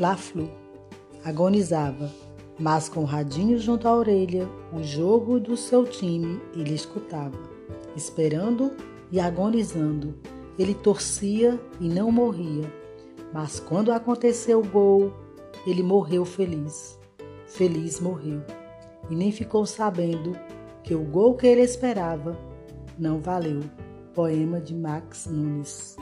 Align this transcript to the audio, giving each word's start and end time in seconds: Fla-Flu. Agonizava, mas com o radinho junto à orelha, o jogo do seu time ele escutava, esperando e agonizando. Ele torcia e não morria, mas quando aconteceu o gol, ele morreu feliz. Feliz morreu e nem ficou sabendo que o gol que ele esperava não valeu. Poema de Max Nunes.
Fla-Flu. 0.00 0.48
Agonizava, 1.22 2.10
mas 2.58 2.88
com 2.88 3.00
o 3.00 3.04
radinho 3.04 3.58
junto 3.58 3.86
à 3.86 3.94
orelha, 3.94 4.48
o 4.72 4.82
jogo 4.82 5.38
do 5.38 5.58
seu 5.58 5.84
time 5.84 6.40
ele 6.56 6.72
escutava, 6.72 7.38
esperando 7.94 8.72
e 9.12 9.20
agonizando. 9.20 10.14
Ele 10.58 10.72
torcia 10.72 11.60
e 11.78 11.86
não 11.86 12.10
morria, 12.10 12.64
mas 13.30 13.60
quando 13.60 13.92
aconteceu 13.92 14.60
o 14.60 14.66
gol, 14.66 15.12
ele 15.66 15.82
morreu 15.82 16.24
feliz. 16.24 16.98
Feliz 17.44 18.00
morreu 18.00 18.40
e 19.10 19.14
nem 19.14 19.30
ficou 19.30 19.66
sabendo 19.66 20.34
que 20.82 20.94
o 20.94 21.04
gol 21.04 21.34
que 21.34 21.46
ele 21.46 21.60
esperava 21.60 22.38
não 22.98 23.20
valeu. 23.20 23.60
Poema 24.14 24.62
de 24.62 24.74
Max 24.74 25.26
Nunes. 25.26 25.94